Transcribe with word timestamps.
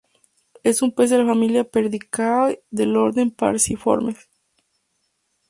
Es 0.63 0.81
un 0.81 0.93
pez 0.93 1.11
de 1.11 1.19
la 1.19 1.27
familia 1.27 1.63
Percidae 1.63 2.63
del 2.71 2.97
orden 2.97 3.29
Perciformes. 3.29 4.27